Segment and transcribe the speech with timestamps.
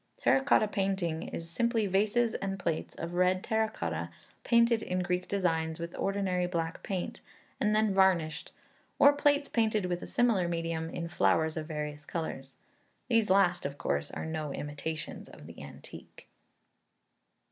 [0.17, 4.09] Terra Cotta painting is simply vases and plates of red terra cotta,
[4.43, 7.21] painted in Greek designs with ordinary black paint,
[7.59, 8.51] and then varnished,
[8.97, 12.55] or plates painted with a similar medium, in flowers of various colours.
[13.09, 16.27] These last, of course, are no imitations of the antique.